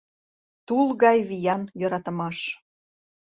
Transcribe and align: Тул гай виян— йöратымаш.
Тул 0.67 0.87
гай 1.03 1.17
виян— 1.29 1.61
йöратымаш. 1.79 2.37